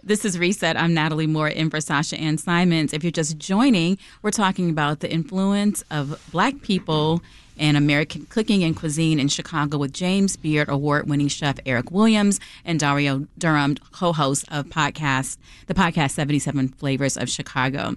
this 0.03 0.25
is 0.25 0.39
Reset. 0.39 0.75
I'm 0.75 0.93
Natalie 0.93 1.27
Moore 1.27 1.47
in 1.47 1.69
for 1.69 1.79
Sasha 1.79 2.17
Ann 2.17 2.37
Simons. 2.37 2.93
If 2.93 3.03
you're 3.03 3.11
just 3.11 3.37
joining, 3.37 3.97
we're 4.23 4.31
talking 4.31 4.69
about 4.69 4.99
the 4.99 5.11
influence 5.11 5.83
of 5.91 6.19
Black 6.31 6.61
people 6.61 7.21
in 7.57 7.75
American 7.75 8.25
cooking 8.29 8.63
and 8.63 8.75
cuisine 8.75 9.19
in 9.19 9.27
Chicago 9.27 9.77
with 9.77 9.93
James 9.93 10.35
Beard 10.35 10.69
Award-winning 10.69 11.27
chef 11.27 11.57
Eric 11.65 11.91
Williams 11.91 12.39
and 12.63 12.79
Dario 12.79 13.27
Durham, 13.37 13.75
co-host 13.91 14.45
of 14.49 14.67
podcast 14.67 15.37
the 15.67 15.73
podcast 15.73 16.11
77 16.11 16.69
Flavors 16.69 17.17
of 17.17 17.29
Chicago. 17.29 17.95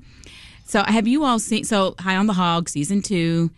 So, 0.64 0.82
have 0.84 1.06
you 1.08 1.24
all 1.24 1.38
seen? 1.38 1.64
So, 1.64 1.94
High 1.98 2.16
on 2.16 2.26
the 2.26 2.32
Hog 2.32 2.68
season 2.68 3.02
two 3.02 3.50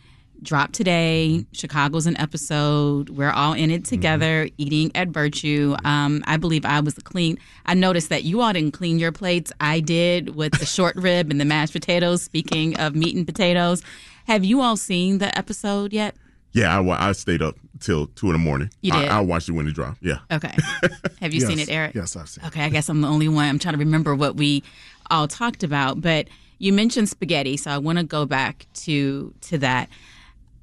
Drop 0.42 0.72
today. 0.72 1.46
Chicago's 1.52 2.06
an 2.06 2.16
episode. 2.18 3.10
We're 3.10 3.30
all 3.30 3.52
in 3.52 3.70
it 3.70 3.84
together, 3.84 4.46
mm-hmm. 4.46 4.54
eating 4.58 4.90
at 4.96 5.08
Virtue. 5.08 5.76
Um, 5.84 6.24
I 6.26 6.36
believe 6.36 6.64
I 6.64 6.80
was 6.80 6.94
clean. 6.94 7.38
I 7.64 7.74
noticed 7.74 8.08
that 8.08 8.24
you 8.24 8.40
all 8.40 8.52
didn't 8.52 8.72
clean 8.72 8.98
your 8.98 9.12
plates. 9.12 9.52
I 9.60 9.78
did 9.78 10.34
with 10.34 10.58
the 10.58 10.66
short 10.66 10.96
rib 10.96 11.30
and 11.30 11.40
the 11.40 11.44
mashed 11.44 11.72
potatoes. 11.72 12.22
Speaking 12.22 12.76
of 12.80 12.96
meat 12.96 13.14
and 13.14 13.24
potatoes, 13.24 13.82
have 14.26 14.44
you 14.44 14.60
all 14.60 14.76
seen 14.76 15.18
the 15.18 15.36
episode 15.36 15.92
yet? 15.92 16.14
Yeah, 16.52 16.78
I, 16.78 17.08
I 17.08 17.12
stayed 17.12 17.40
up 17.40 17.56
till 17.80 18.06
two 18.08 18.26
in 18.26 18.32
the 18.32 18.38
morning. 18.38 18.70
You 18.82 18.92
did. 18.92 19.08
I, 19.08 19.18
I 19.18 19.20
watched 19.20 19.48
it 19.48 19.52
when 19.52 19.66
it 19.66 19.74
dropped. 19.74 20.02
Yeah. 20.02 20.18
Okay. 20.30 20.54
Have 21.20 21.32
you 21.32 21.40
yes. 21.40 21.48
seen 21.48 21.58
it, 21.58 21.70
Eric? 21.70 21.94
Yes, 21.94 22.14
I've 22.14 22.28
seen. 22.28 22.44
Okay, 22.46 22.62
I 22.62 22.68
guess 22.68 22.88
I'm 22.90 23.00
the 23.00 23.08
only 23.08 23.28
one. 23.28 23.46
I'm 23.46 23.58
trying 23.58 23.72
to 23.72 23.78
remember 23.78 24.14
what 24.14 24.36
we 24.36 24.62
all 25.10 25.26
talked 25.26 25.62
about, 25.62 26.00
but 26.02 26.28
you 26.58 26.72
mentioned 26.72 27.08
spaghetti, 27.08 27.56
so 27.56 27.70
I 27.70 27.78
want 27.78 27.98
to 27.98 28.04
go 28.04 28.26
back 28.26 28.66
to 28.74 29.32
to 29.42 29.58
that 29.58 29.88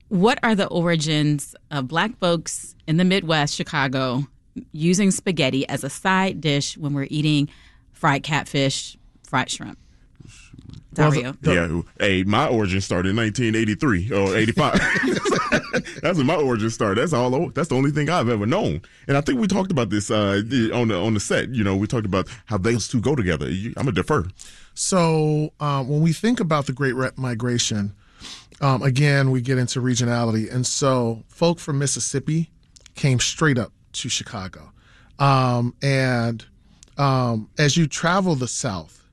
what 0.09 0.39
are 0.41 0.55
the 0.55 0.67
origins 0.67 1.55
of 1.71 1.87
black 1.87 2.17
folks 2.17 2.75
in 2.87 2.97
the 2.97 3.05
Midwest, 3.05 3.55
Chicago, 3.55 4.27
using 4.71 5.11
spaghetti 5.11 5.67
as 5.69 5.83
a 5.83 5.89
side 5.89 6.41
dish 6.41 6.77
when 6.77 6.93
we're 6.93 7.07
eating 7.09 7.47
fried 7.93 8.23
catfish, 8.23 8.97
fried 9.23 9.49
shrimp? 9.49 9.77
Dario. 10.93 11.35
Well, 11.43 11.55
yeah. 11.55 11.81
Hey, 11.99 12.23
my 12.23 12.47
origin 12.47 12.81
started 12.81 13.09
in 13.09 13.15
1983 13.17 14.11
or 14.11 14.35
85. 14.35 16.01
that's 16.01 16.17
when 16.17 16.25
my 16.25 16.35
origin 16.35 16.69
started. 16.69 17.01
That's 17.01 17.13
all. 17.13 17.49
That's 17.49 17.69
the 17.69 17.75
only 17.75 17.91
thing 17.91 18.09
I've 18.09 18.29
ever 18.29 18.45
known. 18.45 18.81
And 19.07 19.15
I 19.15 19.21
think 19.21 19.39
we 19.39 19.47
talked 19.47 19.71
about 19.71 19.89
this 19.89 20.09
uh, 20.09 20.41
on 20.73 20.87
the 20.87 20.95
on 20.95 21.13
the 21.13 21.19
set. 21.19 21.49
You 21.49 21.63
know, 21.63 21.75
we 21.75 21.85
talked 21.87 22.05
about 22.05 22.27
how 22.45 22.57
those 22.57 22.87
two 22.87 23.01
go 23.01 23.15
together. 23.15 23.45
I'm 23.45 23.73
gonna 23.73 23.91
defer. 23.91 24.25
So 24.73 25.53
uh, 25.59 25.83
when 25.83 26.01
we 26.01 26.13
think 26.13 26.39
about 26.39 26.65
the 26.65 26.73
Great 26.73 26.95
Migration, 27.17 27.93
um, 28.61 28.81
again, 28.81 29.31
we 29.31 29.41
get 29.41 29.57
into 29.57 29.81
regionality. 29.81 30.51
And 30.51 30.65
so 30.65 31.23
folk 31.27 31.59
from 31.59 31.79
Mississippi 31.79 32.49
came 32.95 33.19
straight 33.19 33.57
up 33.57 33.71
to 33.93 34.09
Chicago. 34.09 34.71
Um, 35.19 35.75
and 35.81 36.45
um, 36.97 37.49
as 37.57 37.77
you 37.77 37.87
travel 37.87 38.35
the 38.35 38.47
South, 38.47 39.05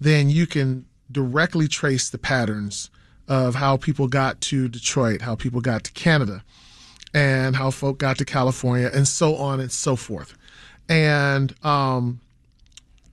then 0.00 0.28
you 0.30 0.46
can 0.46 0.86
directly 1.14 1.68
trace 1.68 2.10
the 2.10 2.18
patterns 2.18 2.90
of 3.28 3.54
how 3.56 3.78
people 3.78 4.08
got 4.08 4.42
to 4.42 4.68
Detroit, 4.68 5.22
how 5.22 5.36
people 5.36 5.62
got 5.62 5.84
to 5.84 5.92
Canada. 5.92 6.44
and 7.14 7.56
how 7.56 7.70
folk 7.70 7.98
got 7.98 8.18
to 8.18 8.24
California 8.24 8.90
and 8.92 9.06
so 9.08 9.36
on 9.36 9.60
and 9.60 9.72
so 9.72 9.96
forth. 9.96 10.36
And 10.88 11.54
um, 11.64 12.20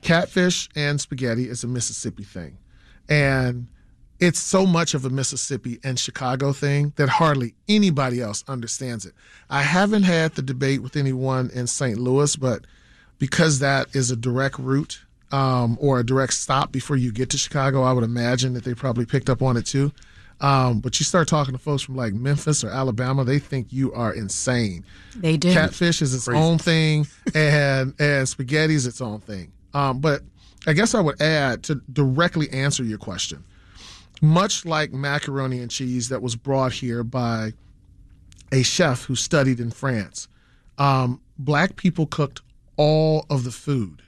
catfish 0.02 0.70
and 0.76 1.00
spaghetti 1.00 1.48
is 1.50 1.64
a 1.64 1.68
Mississippi 1.68 2.24
thing. 2.24 2.58
And 3.10 3.68
it's 4.20 4.40
so 4.40 4.66
much 4.66 4.96
of 4.96 5.06
a 5.06 5.10
Mississippi 5.12 5.80
and 5.84 6.00
Chicago 6.00 6.54
thing 6.54 6.94
that 6.96 7.10
hardly 7.10 7.56
anybody 7.70 8.22
else 8.22 8.44
understands 8.48 9.06
it. 9.06 9.14
I 9.50 9.64
haven't 9.64 10.04
had 10.04 10.34
the 10.36 10.42
debate 10.44 10.82
with 10.82 10.96
anyone 10.96 11.52
in 11.54 11.68
St. 11.68 12.00
Louis, 12.00 12.36
but 12.36 12.66
because 13.20 13.60
that 13.60 13.96
is 13.96 14.12
a 14.12 14.16
direct 14.16 14.60
route 14.60 15.02
um, 15.32 15.78
or 15.80 16.00
a 16.00 16.06
direct 16.06 16.34
stop 16.34 16.72
before 16.72 16.98
you 16.98 17.12
get 17.12 17.30
to 17.32 17.38
Chicago, 17.38 17.84
I 17.84 17.94
would 17.94 18.04
imagine 18.04 18.54
that 18.54 18.64
they 18.64 18.74
probably 18.74 19.06
picked 19.06 19.30
up 19.30 19.42
on 19.42 19.58
it 19.58 19.66
too. 19.66 19.92
Um, 20.42 20.80
but 20.80 21.00
you 21.00 21.04
start 21.04 21.28
talking 21.28 21.54
to 21.54 21.60
folks 21.60 21.84
from 21.84 21.96
like 21.96 22.14
Memphis 22.14 22.64
or 22.64 22.70
Alabama, 22.70 23.24
they 23.24 23.38
think 23.38 23.72
you 23.72 23.94
are 23.94 24.12
insane. 24.12 24.84
They 25.16 25.38
do. 25.38 25.54
Catfish 25.54 26.02
is 26.02 26.16
its 26.16 26.26
Crazy. 26.26 26.42
own 26.42 26.58
thing, 26.58 27.08
and 27.36 27.94
and 28.00 28.28
spaghetti 28.28 28.74
is 28.74 28.88
its 28.88 29.02
own 29.02 29.20
thing. 29.20 29.52
Um, 29.76 30.00
but 30.00 30.22
I 30.66 30.74
guess 30.74 30.96
I 30.96 31.00
would 31.00 31.22
add 31.22 31.64
to 31.64 31.76
directly 31.94 32.50
answer 32.50 32.84
your 32.84 32.98
question, 32.98 33.44
much 34.22 34.66
like 34.66 34.92
macaroni 34.92 35.60
and 35.60 35.70
cheese 35.70 36.10
that 36.10 36.22
was 36.24 36.36
brought 36.36 36.74
here 36.74 37.04
by 37.04 37.54
a 38.52 38.64
chef 38.64 39.04
who 39.04 39.16
studied 39.16 39.60
in 39.60 39.70
France. 39.70 40.28
Um, 40.80 41.22
black 41.38 41.76
people 41.76 42.08
cooked 42.08 42.42
all 42.78 43.28
of 43.30 43.44
the 43.44 43.52
food 43.52 44.02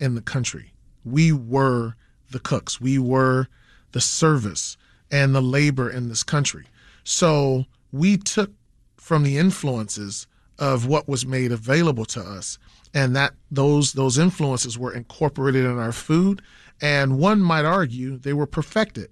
in 0.00 0.14
the 0.14 0.22
country. 0.22 0.72
We 1.04 1.32
were 1.32 1.94
the 2.30 2.40
cooks. 2.40 2.80
We 2.80 2.98
were 2.98 3.48
the 3.92 4.00
service 4.00 4.76
and 5.10 5.34
the 5.34 5.40
labor 5.40 5.90
in 5.90 6.08
this 6.08 6.22
country. 6.22 6.66
So 7.04 7.64
we 7.92 8.16
took 8.16 8.50
from 8.96 9.22
the 9.22 9.38
influences 9.38 10.26
of 10.58 10.86
what 10.86 11.08
was 11.08 11.26
made 11.26 11.52
available 11.52 12.04
to 12.04 12.20
us 12.20 12.58
and 12.92 13.16
that 13.16 13.32
those 13.50 13.94
those 13.94 14.18
influences 14.18 14.78
were 14.78 14.92
incorporated 14.92 15.64
in 15.64 15.78
our 15.78 15.92
food 15.92 16.42
and 16.82 17.18
one 17.18 17.40
might 17.40 17.64
argue 17.64 18.18
they 18.18 18.32
were 18.32 18.46
perfected 18.46 19.10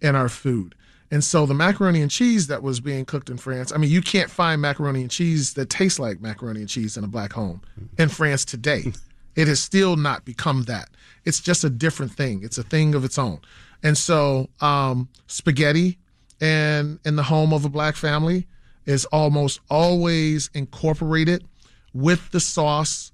in 0.00 0.16
our 0.16 0.28
food 0.28 0.74
and 1.10 1.24
so 1.24 1.46
the 1.46 1.54
macaroni 1.54 2.02
and 2.02 2.10
cheese 2.10 2.48
that 2.48 2.62
was 2.62 2.80
being 2.80 3.04
cooked 3.04 3.30
in 3.30 3.38
France, 3.38 3.72
I 3.72 3.78
mean, 3.78 3.90
you 3.90 4.02
can't 4.02 4.30
find 4.30 4.60
macaroni 4.60 5.02
and 5.02 5.10
cheese 5.10 5.54
that 5.54 5.70
tastes 5.70 5.98
like 5.98 6.20
macaroni 6.20 6.60
and 6.60 6.68
cheese 6.68 6.96
in 6.96 7.04
a 7.04 7.08
black 7.08 7.32
home 7.32 7.62
in 7.98 8.08
France 8.08 8.44
today. 8.44 8.92
It 9.38 9.46
has 9.46 9.62
still 9.62 9.94
not 9.94 10.24
become 10.24 10.64
that. 10.64 10.88
It's 11.24 11.38
just 11.38 11.62
a 11.62 11.70
different 11.70 12.10
thing. 12.10 12.42
It's 12.42 12.58
a 12.58 12.64
thing 12.64 12.96
of 12.96 13.04
its 13.04 13.16
own. 13.16 13.38
And 13.84 13.96
so 13.96 14.48
um, 14.60 15.08
spaghetti 15.28 15.96
and 16.40 16.98
in 17.04 17.14
the 17.14 17.22
home 17.22 17.52
of 17.52 17.64
a 17.64 17.68
black 17.68 17.94
family 17.94 18.48
is 18.84 19.04
almost 19.04 19.60
always 19.70 20.50
incorporated 20.54 21.44
with 21.94 22.32
the 22.32 22.40
sauce 22.40 23.12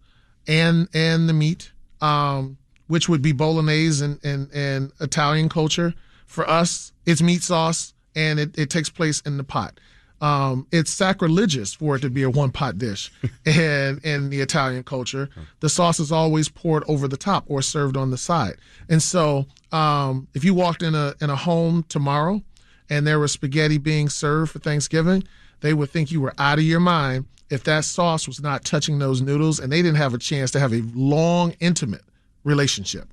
and 0.49 0.89
and 0.95 1.29
the 1.29 1.35
meat, 1.35 1.73
um, 2.01 2.57
which 2.87 3.07
would 3.07 3.21
be 3.21 3.33
bolognese 3.33 4.03
and, 4.03 4.19
and, 4.25 4.49
and 4.55 4.93
Italian 5.01 5.51
culture. 5.51 5.93
For 6.25 6.49
us, 6.49 6.95
it's 7.05 7.21
meat 7.21 7.43
sauce 7.43 7.93
and 8.17 8.41
it, 8.41 8.59
it 8.59 8.71
takes 8.71 8.89
place 8.89 9.21
in 9.27 9.37
the 9.37 9.45
pot. 9.45 9.79
Um, 10.25 10.67
it's 10.73 10.91
sacrilegious 10.91 11.75
for 11.75 11.97
it 11.97 12.01
to 12.01 12.09
be 12.09 12.23
a 12.23 12.31
one 12.31 12.51
pot 12.51 12.79
dish. 12.79 13.13
and 13.45 14.03
in 14.03 14.31
the 14.31 14.41
Italian 14.41 14.83
culture, 14.83 15.29
the 15.61 15.69
sauce 15.69 16.01
is 16.01 16.11
always 16.11 16.49
poured 16.49 16.83
over 16.89 17.07
the 17.07 17.19
top 17.19 17.45
or 17.47 17.61
served 17.61 17.95
on 17.95 18.11
the 18.11 18.17
side. 18.17 18.57
And 18.89 19.03
so, 19.03 19.45
um, 19.71 20.27
if 20.33 20.43
you 20.43 20.55
walked 20.55 20.83
in 20.83 20.95
a 20.95 21.15
in 21.21 21.29
a 21.29 21.37
home 21.37 21.85
tomorrow 21.91 22.43
and 22.89 23.07
there 23.07 23.19
was 23.19 23.33
spaghetti 23.33 23.77
being 23.77 24.09
served 24.09 24.53
for 24.53 24.61
Thanksgiving, 24.61 25.25
they 25.61 25.75
would 25.75 25.91
think 25.91 26.11
you 26.11 26.23
were 26.23 26.33
out 26.39 26.59
of 26.59 26.65
your 26.65 26.81
mind 26.81 27.27
if 27.51 27.65
that 27.65 27.85
sauce 27.85 28.27
was 28.27 28.41
not 28.41 28.65
touching 28.65 28.99
those 28.99 29.21
noodles 29.21 29.61
and 29.61 29.71
they 29.71 29.83
didn't 29.83 29.99
have 29.99 30.15
a 30.15 30.19
chance 30.19 30.51
to 30.53 30.61
have 30.61 30.73
a 30.73 30.83
long, 30.95 31.55
intimate 31.61 32.05
relationship. 32.45 33.09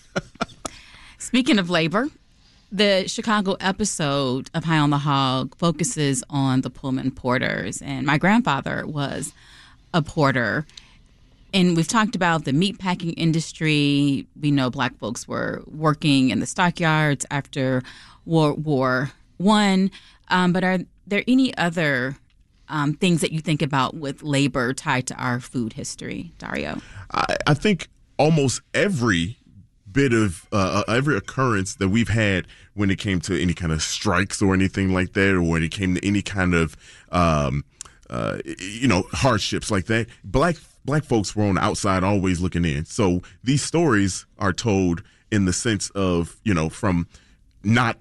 Speaking 1.18 1.58
of 1.58 1.68
labor, 1.68 2.08
the 2.72 3.08
Chicago 3.08 3.56
episode 3.60 4.50
of 4.54 4.64
High 4.64 4.78
on 4.78 4.90
the 4.90 4.98
Hog 4.98 5.56
focuses 5.56 6.24
on 6.28 6.62
the 6.62 6.70
Pullman 6.70 7.10
porters, 7.10 7.80
and 7.80 8.06
my 8.06 8.18
grandfather 8.18 8.84
was 8.86 9.32
a 9.94 10.02
porter. 10.02 10.66
And 11.54 11.76
we've 11.76 11.88
talked 11.88 12.16
about 12.16 12.44
the 12.44 12.52
meatpacking 12.52 13.14
industry. 13.16 14.26
We 14.40 14.50
know 14.50 14.68
black 14.68 14.98
folks 14.98 15.26
were 15.26 15.62
working 15.66 16.30
in 16.30 16.40
the 16.40 16.46
stockyards 16.46 17.24
after 17.30 17.82
World 18.26 18.64
War 18.64 19.12
One. 19.38 19.90
Um, 20.28 20.52
but 20.52 20.64
are 20.64 20.80
there 21.06 21.22
any 21.28 21.56
other 21.56 22.16
um, 22.68 22.94
things 22.94 23.20
that 23.20 23.32
you 23.32 23.40
think 23.40 23.62
about 23.62 23.94
with 23.94 24.22
labor 24.22 24.74
tied 24.74 25.06
to 25.06 25.14
our 25.14 25.40
food 25.40 25.72
history, 25.72 26.32
Dario? 26.38 26.80
I, 27.12 27.36
I 27.46 27.54
think 27.54 27.88
almost 28.18 28.60
every 28.74 29.38
bit 29.96 30.12
of 30.12 30.46
uh, 30.52 30.84
uh, 30.86 30.92
every 30.92 31.16
occurrence 31.16 31.76
that 31.76 31.88
we've 31.88 32.10
had 32.10 32.46
when 32.74 32.90
it 32.90 32.98
came 32.98 33.18
to 33.18 33.40
any 33.40 33.54
kind 33.54 33.72
of 33.72 33.82
strikes 33.82 34.42
or 34.42 34.52
anything 34.52 34.92
like 34.92 35.14
that, 35.14 35.34
or 35.34 35.42
when 35.42 35.62
it 35.62 35.70
came 35.70 35.94
to 35.94 36.06
any 36.06 36.20
kind 36.20 36.54
of 36.54 36.76
um, 37.10 37.64
uh, 38.10 38.38
you 38.44 38.86
know 38.86 39.04
hardships 39.10 39.70
like 39.70 39.86
that. 39.86 40.06
Black 40.22 40.56
black 40.84 41.02
folks 41.02 41.34
were 41.34 41.44
on 41.44 41.54
the 41.54 41.62
outside, 41.62 42.04
always 42.04 42.40
looking 42.40 42.66
in. 42.66 42.84
So 42.84 43.22
these 43.42 43.62
stories 43.62 44.26
are 44.38 44.52
told 44.52 45.02
in 45.32 45.46
the 45.46 45.52
sense 45.52 45.88
of 45.90 46.36
you 46.44 46.52
know 46.52 46.68
from 46.68 47.08
not 47.64 47.96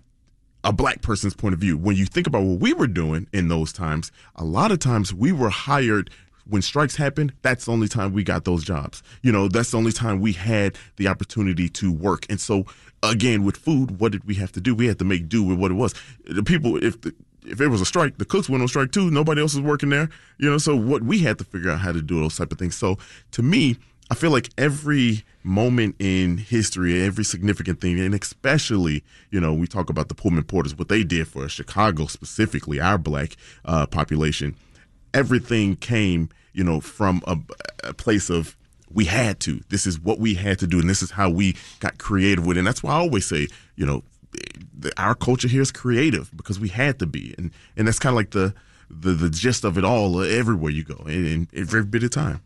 a 0.65 0.73
black 0.73 1.01
person's 1.01 1.33
point 1.33 1.53
of 1.53 1.59
view. 1.61 1.77
When 1.77 1.95
you 1.95 2.05
think 2.05 2.27
about 2.27 2.43
what 2.43 2.59
we 2.59 2.73
were 2.73 2.87
doing 2.87 3.27
in 3.31 3.47
those 3.47 3.71
times, 3.71 4.11
a 4.35 4.43
lot 4.43 4.71
of 4.71 4.79
times 4.79 5.13
we 5.13 5.31
were 5.31 5.49
hired 5.49 6.09
when 6.47 6.61
strikes 6.61 6.95
happened, 6.95 7.33
that's 7.41 7.65
the 7.65 7.71
only 7.71 7.87
time 7.87 8.13
we 8.13 8.23
got 8.23 8.45
those 8.45 8.63
jobs. 8.63 9.01
You 9.21 9.31
know, 9.31 9.47
that's 9.47 9.71
the 9.71 9.77
only 9.77 9.91
time 9.91 10.19
we 10.19 10.33
had 10.33 10.77
the 10.97 11.07
opportunity 11.07 11.69
to 11.69 11.91
work. 11.91 12.25
And 12.29 12.39
so, 12.39 12.65
again, 13.03 13.43
with 13.43 13.57
food, 13.57 13.99
what 13.99 14.11
did 14.11 14.25
we 14.25 14.35
have 14.35 14.51
to 14.53 14.61
do? 14.61 14.75
We 14.75 14.87
had 14.87 14.99
to 14.99 15.05
make 15.05 15.27
do 15.27 15.43
with 15.43 15.57
what 15.57 15.71
it 15.71 15.75
was. 15.75 15.93
The 16.25 16.43
people, 16.43 16.83
if 16.83 17.01
the, 17.01 17.13
if 17.45 17.61
it 17.61 17.67
was 17.67 17.81
a 17.81 17.85
strike, 17.85 18.17
the 18.17 18.25
cooks 18.25 18.49
went 18.49 18.61
on 18.61 18.67
strike 18.67 18.91
too. 18.91 19.11
Nobody 19.11 19.41
else 19.41 19.53
was 19.53 19.63
working 19.63 19.89
there. 19.89 20.09
You 20.37 20.49
know, 20.49 20.57
so 20.57 20.75
what 20.75 21.03
we 21.03 21.19
had 21.19 21.37
to 21.39 21.43
figure 21.43 21.71
out 21.71 21.79
how 21.79 21.91
to 21.91 22.01
do 22.01 22.19
those 22.19 22.37
type 22.37 22.51
of 22.51 22.57
things. 22.57 22.75
So 22.75 22.97
to 23.31 23.43
me, 23.43 23.77
I 24.11 24.15
feel 24.15 24.29
like 24.29 24.49
every 24.55 25.23
moment 25.43 25.95
in 25.97 26.37
history, 26.37 27.01
every 27.01 27.23
significant 27.23 27.81
thing, 27.81 27.99
and 27.99 28.13
especially, 28.13 29.03
you 29.31 29.39
know, 29.39 29.51
we 29.53 29.65
talk 29.65 29.89
about 29.89 30.09
the 30.09 30.15
Pullman 30.15 30.43
Porters, 30.43 30.77
what 30.77 30.89
they 30.89 31.03
did 31.03 31.27
for 31.27 31.49
Chicago 31.49 32.05
specifically, 32.05 32.79
our 32.79 32.99
black 32.99 33.35
uh, 33.63 33.87
population 33.87 34.55
everything 35.15 35.77
came, 35.77 36.29
you 36.53 36.63
know, 36.63 36.79
from 36.79 37.23
a, 37.25 37.37
a 37.83 37.93
place 37.93 38.29
of 38.29 38.55
we 38.93 39.05
had 39.05 39.39
to. 39.41 39.61
This 39.69 39.87
is 39.87 39.99
what 39.99 40.19
we 40.19 40.35
had 40.35 40.59
to 40.59 40.67
do, 40.67 40.79
and 40.79 40.89
this 40.89 41.01
is 41.01 41.11
how 41.11 41.29
we 41.29 41.55
got 41.79 41.97
creative 41.97 42.45
with 42.45 42.57
it. 42.57 42.59
And 42.59 42.67
that's 42.67 42.83
why 42.83 42.91
I 42.91 42.97
always 42.97 43.25
say, 43.25 43.47
you 43.75 43.85
know, 43.85 44.03
our 44.97 45.15
culture 45.15 45.47
here 45.47 45.61
is 45.61 45.71
creative 45.71 46.29
because 46.35 46.59
we 46.59 46.69
had 46.69 46.99
to 46.99 47.05
be, 47.05 47.33
and 47.37 47.51
and 47.75 47.87
that's 47.87 47.99
kind 47.99 48.13
of 48.13 48.17
like 48.17 48.31
the, 48.31 48.53
the 48.89 49.11
the 49.11 49.29
gist 49.29 49.63
of 49.63 49.77
it 49.77 49.83
all. 49.85 50.17
Uh, 50.19 50.23
everywhere 50.23 50.71
you 50.71 50.83
go, 50.83 51.03
in, 51.07 51.47
every 51.53 51.83
bit 51.83 52.03
of 52.03 52.11
time. 52.11 52.41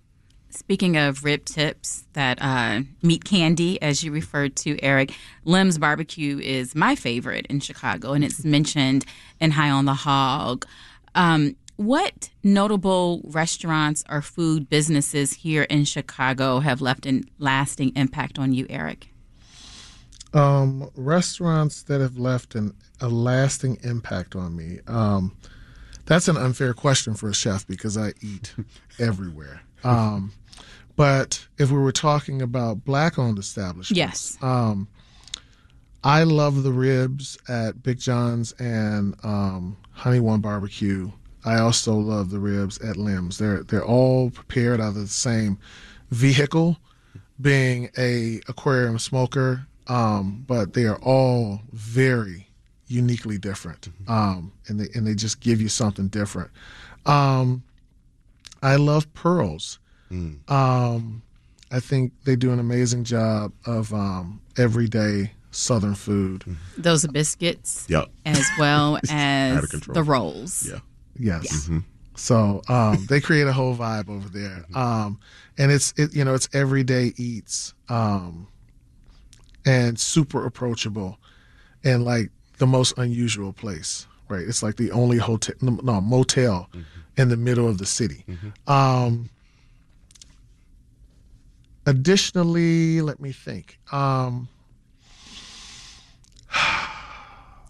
Speaking 0.51 0.97
of 0.97 1.23
rib 1.23 1.45
tips, 1.45 2.05
that 2.13 2.39
uh, 2.41 2.81
meat 3.03 3.23
candy, 3.23 3.79
as 3.83 4.03
you 4.03 4.11
referred 4.11 4.55
to, 4.57 4.79
Eric, 4.81 5.13
Lem's 5.45 5.77
Barbecue 5.77 6.39
is 6.39 6.73
my 6.73 6.95
favorite 6.95 7.45
in 7.47 7.59
Chicago, 7.59 8.13
and 8.13 8.23
it's 8.23 8.43
mentioned 8.43 9.05
in 9.39 9.51
High 9.51 9.69
on 9.69 9.85
the 9.85 9.93
Hog. 9.93 10.65
Um, 11.13 11.55
what 11.79 12.29
notable 12.43 13.21
restaurants 13.23 14.03
or 14.09 14.21
food 14.21 14.69
businesses 14.69 15.31
here 15.31 15.63
in 15.63 15.85
Chicago 15.85 16.59
have 16.59 16.81
left 16.81 17.05
a 17.05 17.23
lasting 17.37 17.93
impact 17.95 18.37
on 18.37 18.51
you, 18.51 18.67
Eric? 18.69 19.07
Um, 20.33 20.89
restaurants 20.97 21.83
that 21.83 22.01
have 22.01 22.17
left 22.17 22.53
an, 22.55 22.73
a 22.99 23.07
lasting 23.07 23.77
impact 23.81 24.35
on 24.35 24.57
me. 24.57 24.79
Um, 24.87 25.37
that's 26.05 26.27
an 26.27 26.35
unfair 26.35 26.73
question 26.73 27.13
for 27.13 27.29
a 27.29 27.33
chef 27.33 27.65
because 27.65 27.97
I 27.97 28.11
eat 28.19 28.53
everywhere. 28.99 29.61
Um, 29.85 30.33
but 30.97 31.47
if 31.57 31.71
we 31.71 31.77
were 31.77 31.93
talking 31.93 32.41
about 32.41 32.83
black-owned 32.83 33.39
establishments, 33.39 33.97
yes. 33.97 34.37
Um, 34.41 34.89
I 36.03 36.23
love 36.23 36.63
the 36.63 36.73
ribs 36.73 37.37
at 37.47 37.81
Big 37.81 37.99
John's 37.99 38.51
and 38.59 39.15
um, 39.23 39.77
Honey 39.91 40.19
One 40.19 40.41
Barbecue 40.41 41.11
I 41.49 41.57
also 41.61 41.95
love 41.95 42.29
the 42.29 42.37
ribs 42.37 42.77
at 42.79 42.95
Lem's. 42.95 43.39
They're 43.39 43.63
they're 43.63 43.83
all 43.85 44.29
prepared 44.29 44.79
out 44.79 44.89
of 44.89 44.95
the 44.95 45.07
same 45.07 45.57
vehicle, 46.11 46.77
being 47.41 47.89
a 47.97 48.39
aquarium 48.47 48.99
smoker, 48.99 49.65
um, 49.87 50.45
but 50.47 50.73
they 50.73 50.85
are 50.85 50.99
all 51.01 51.61
very 51.71 52.47
uniquely 52.87 53.39
different, 53.39 53.89
mm-hmm. 53.89 54.11
um, 54.11 54.51
and 54.67 54.79
they 54.79 54.89
and 54.93 55.07
they 55.07 55.15
just 55.15 55.39
give 55.39 55.59
you 55.59 55.69
something 55.69 56.07
different. 56.07 56.51
Um, 57.07 57.63
I 58.61 58.75
love 58.75 59.11
Pearls. 59.15 59.79
Mm. 60.11 60.47
Um, 60.51 61.23
I 61.71 61.79
think 61.79 62.13
they 62.25 62.35
do 62.35 62.51
an 62.51 62.59
amazing 62.59 63.05
job 63.05 63.53
of 63.65 63.91
um, 63.91 64.39
everyday 64.55 65.31
Southern 65.49 65.95
food. 65.95 66.43
Those 66.77 67.07
biscuits, 67.07 67.87
yep. 67.89 68.05
as 68.23 68.47
well 68.59 68.99
as 69.09 69.67
the 69.87 70.03
rolls. 70.03 70.69
Yeah. 70.69 70.79
Yes. 71.17 71.69
So 72.15 72.61
um, 72.67 73.05
they 73.07 73.21
create 73.21 73.47
a 73.47 73.53
whole 73.53 73.75
vibe 73.75 74.09
over 74.09 74.27
there, 74.27 74.65
um, 74.75 75.19
and 75.57 75.71
it's 75.71 75.93
it 75.97 76.13
you 76.13 76.25
know 76.25 76.33
it's 76.33 76.49
everyday 76.53 77.13
eats 77.17 77.73
um, 77.87 78.47
and 79.65 79.97
super 79.99 80.45
approachable, 80.45 81.17
and 81.83 82.03
like 82.03 82.29
the 82.57 82.67
most 82.67 82.97
unusual 82.97 83.53
place. 83.53 84.05
Right, 84.27 84.45
it's 84.47 84.61
like 84.61 84.75
the 84.75 84.91
only 84.91 85.17
hotel, 85.17 85.55
no 85.61 86.01
motel, 86.01 86.69
in 87.17 87.29
the 87.29 87.37
middle 87.37 87.67
of 87.67 87.77
the 87.79 87.85
city. 87.85 88.25
Um, 88.67 89.29
additionally, 91.85 93.01
let 93.01 93.19
me 93.19 93.31
think. 93.31 93.79
Um, 93.91 94.47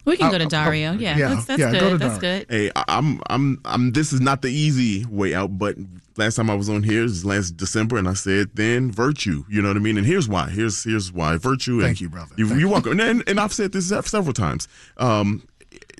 We 0.04 0.16
can 0.16 0.30
go 0.30 0.38
to 0.38 0.44
I- 0.44 0.46
I- 0.46 0.48
Dario. 0.48 0.92
Yeah, 0.92 1.16
yeah, 1.16 1.28
that's, 1.28 1.44
that's 1.46 1.60
yeah, 1.60 1.72
go 1.72 1.80
good. 1.90 2.00
That's 2.00 2.18
good. 2.18 2.46
Hey, 2.48 2.70
I- 2.74 2.84
I'm, 2.88 3.20
I'm, 3.28 3.60
I'm. 3.64 3.92
This 3.92 4.12
is 4.12 4.20
not 4.20 4.42
the 4.42 4.48
easy 4.48 5.04
way 5.06 5.34
out, 5.34 5.58
but 5.58 5.76
last 6.16 6.36
time 6.36 6.48
I 6.50 6.54
was 6.54 6.68
on 6.68 6.82
here 6.82 7.04
is 7.04 7.24
last 7.24 7.56
December, 7.56 7.96
and 7.98 8.08
I 8.08 8.14
said 8.14 8.50
then 8.54 8.90
virtue. 8.90 9.44
You 9.48 9.60
know 9.62 9.68
what 9.68 9.76
I 9.76 9.80
mean? 9.80 9.98
And 9.98 10.06
here's 10.06 10.28
why. 10.28 10.48
Here's 10.50 10.82
here's 10.84 11.12
why 11.12 11.36
virtue. 11.36 11.74
and- 11.74 11.82
Thank 11.82 12.00
you, 12.00 12.08
brother. 12.08 12.34
You, 12.36 12.48
Thank 12.48 12.60
you're 12.60 12.70
welcome. 12.70 12.98
And, 13.00 13.22
and 13.28 13.38
I've 13.40 13.52
said 13.52 13.72
this 13.72 13.88
several 13.88 14.32
times. 14.32 14.68
Um, 14.96 15.46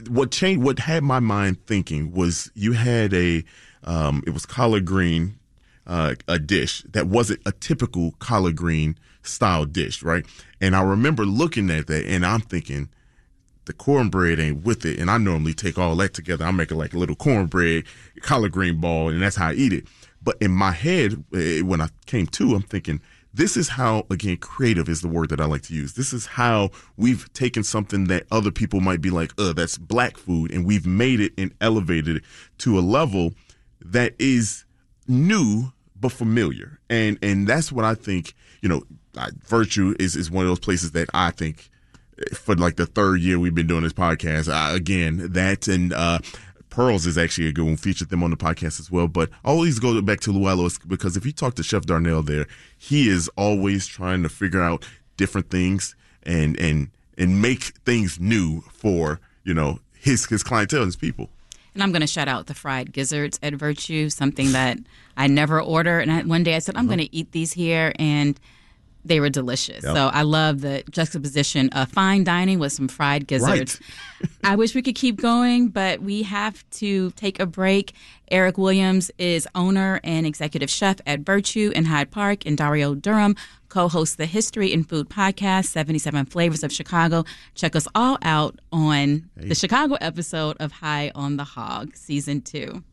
what 0.09 0.31
changed? 0.31 0.63
What 0.63 0.79
had 0.79 1.03
my 1.03 1.21
mind 1.21 1.65
thinking 1.67 2.13
was 2.13 2.51
you 2.55 2.73
had 2.73 3.13
a, 3.15 3.45
um, 3.85 4.23
it 4.27 4.31
was 4.31 4.47
collard 4.47 4.85
green, 4.87 5.39
uh, 5.87 6.15
a 6.29 6.39
dish 6.39 6.83
that 6.91 7.07
wasn't 7.07 7.41
a 7.47 7.53
typical 7.53 8.13
collard 8.19 8.57
green 8.57 8.97
style 9.23 9.67
dish, 9.67 10.03
right? 10.03 10.25
And 10.61 10.75
I 10.75 10.83
remember 10.83 11.25
looking 11.27 11.69
at 11.71 11.87
that, 11.89 12.07
and 12.07 12.25
I'm 12.25 12.41
thinking 12.41 12.89
the 13.67 13.73
cornbread 13.73 14.41
ain't 14.41 14.65
with 14.65 14.85
it. 14.85 14.99
And 14.99 15.11
I 15.11 15.19
normally 15.19 15.55
take 15.55 15.79
all 15.79 15.95
that 15.97 16.15
together. 16.15 16.45
I 16.45 16.51
make 16.51 16.71
it 16.71 16.77
like 16.77 16.95
a 16.95 16.99
little 16.99 17.17
cornbread, 17.17 17.85
collard 18.23 18.53
green 18.53 18.81
ball, 18.81 19.09
and 19.09 19.23
that's 19.23 19.37
how 19.37 19.49
I 19.49 19.55
eat 19.55 19.73
it. 19.73 19.87
But 20.23 20.37
in 20.41 20.51
my 20.51 20.73
head, 20.73 21.25
eh, 21.35 21.61
when 21.61 21.81
I 21.81 21.89
came 22.07 22.27
to, 22.29 22.55
I'm 22.55 22.63
thinking, 22.63 23.01
this 23.33 23.57
is 23.57 23.69
how, 23.69 24.07
again, 24.11 24.37
creative 24.39 24.89
is 24.89 25.03
the 25.03 25.09
word 25.09 25.29
that 25.31 25.41
I 25.41 25.45
like 25.45 25.63
to 25.63 25.75
use. 25.75 25.95
This 25.95 26.13
is 26.13 26.27
how 26.27 26.71
we've 26.97 27.33
taken 27.33 27.63
something 27.63 28.07
that 28.07 28.25
other 28.31 28.51
people 28.51 28.81
might 28.81 29.01
be 29.01 29.11
like, 29.11 29.33
uh, 29.39 29.53
that's 29.53 29.79
black 29.79 30.17
food, 30.17 30.51
and 30.51 30.67
we've 30.67 30.87
made 30.87 31.21
it 31.21 31.33
and 31.39 31.55
elevated 31.61 32.17
it 32.17 32.23
to 32.59 32.79
a 32.79 32.81
level 32.81 33.33
that 33.81 34.15
is 34.19 34.65
new 35.07 35.73
but 35.99 36.13
familiar. 36.13 36.81
And 36.89 37.19
and 37.23 37.47
that's 37.47 37.71
what 37.71 37.85
I 37.85 37.95
think, 37.95 38.35
you 38.63 38.69
know, 38.69 38.83
I, 39.17 39.29
Virtue 39.47 39.95
is, 40.01 40.17
is 40.17 40.31
one 40.31 40.45
of 40.45 40.51
those 40.51 40.59
places 40.59 40.93
that 40.93 41.09
I 41.15 41.31
think 41.31 41.71
for 42.35 42.55
like 42.55 42.77
the 42.77 42.87
third 42.87 43.21
year 43.21 43.39
we've 43.39 43.55
been 43.55 43.67
doing 43.67 43.83
this 43.83 43.93
podcast. 43.93 44.49
Uh, 44.49 44.75
again, 44.75 45.33
that 45.33 45.69
and 45.69 45.93
uh, 45.93 46.19
Pearls 46.71 47.07
is 47.07 47.19
actually 47.19 47.49
a 47.49 47.53
good 47.53 47.65
one. 47.65 47.77
Featured 47.77 48.11
them 48.11 48.23
on 48.23 48.31
the 48.31 48.37
podcast 48.37 48.81
as 48.81 48.91
well. 48.91 49.09
But 49.09 49.31
I 49.45 49.49
always 49.49 49.79
go 49.79 50.01
back 50.03 50.21
to 50.21 50.33
Luella 50.33 50.71
because 50.87 51.17
if 51.17 51.27
you 51.27 51.33
talk 51.33 51.55
to 51.55 51.63
Chef 51.63 51.83
Darnell 51.83 52.23
there, 52.23 52.47
he 52.79 53.09
is 53.09 53.29
always 53.37 53.87
trying 53.87 54.23
to 54.23 54.29
figure 54.29 54.63
out 54.63 54.87
different 55.17 55.51
things 55.51 55.95
and 56.23 56.59
and 56.59 56.91
and 57.19 57.43
make 57.43 57.65
things 57.85 58.19
new 58.21 58.63
for 58.73 59.21
you 59.45 59.55
know 59.55 59.81
his 59.99 60.25
his 60.27 60.43
clientele, 60.43 60.85
his 60.85 60.97
people. 60.97 61.29
And 61.75 61.83
I'm 61.83 61.93
going 61.93 62.01
to 62.01 62.07
shout 62.07 62.29
out 62.29 62.47
the 62.47 62.55
fried 62.55 62.93
gizzards 62.93 63.39
at 63.43 63.55
Virtue, 63.55 64.11
something 64.11 64.53
that 64.53 64.79
I 65.17 65.29
never 65.29 65.61
order. 65.61 66.01
And 66.01 66.11
I, 66.11 66.23
one 66.23 66.43
day 66.43 66.57
I 66.57 66.59
said, 66.59 66.77
I'm 66.77 66.87
going 66.87 66.99
to 66.99 67.15
eat 67.15 67.31
these 67.31 67.53
here. 67.53 67.93
And 67.97 68.39
they 69.05 69.21
were 69.21 69.31
delicious. 69.31 69.83
Yep. 69.83 69.95
So 69.95 70.09
I 70.13 70.23
love 70.23 70.61
the 70.61 70.85
juxtaposition 70.91 71.71
of 71.71 71.91
fine 71.91 72.25
dining 72.25 72.59
with 72.59 72.73
some 72.73 72.89
fried 72.89 73.27
gizzards. 73.27 73.81
I 74.45 74.57
wish 74.57 74.75
we 74.75 74.83
could 74.83 74.95
keep 74.95 75.21
going, 75.21 75.69
but 75.69 76.03
we 76.03 76.23
have 76.23 76.69
to 76.73 77.11
take 77.13 77.41
a 77.41 77.47
break. 77.47 77.95
Eric 78.31 78.59
Williams 78.59 79.11
is 79.19 79.49
owner 79.55 80.01
and 80.05 80.27
executive 80.27 80.71
chef 80.71 81.01
at 81.07 81.21
Virtue 81.21 81.73
in 81.75 81.87
Hyde 81.87 82.11
Park, 82.11 82.47
and 82.47 82.57
Dario 82.57 82.95
Durham 82.95 83.37
co 83.69 83.89
hosts 83.89 84.17
the 84.17 84.27
History 84.27 84.73
and 84.73 84.89
Food 84.89 85.09
podcast, 85.09 85.67
77 85.67 86.27
Flavors 86.27 86.63
of 86.63 86.73
Chicago. 86.73 87.25
Check 87.55 87.75
us 87.75 87.89
all 87.95 88.19
out 88.23 88.61
on 88.71 89.31
the 89.37 89.55
Chicago 89.55 89.97
episode 90.01 90.57
of 90.61 90.73
High 90.73 91.11
on 91.15 91.37
the 91.37 91.45
Hog, 91.45 91.97
season 91.97 92.43
two. 92.43 92.85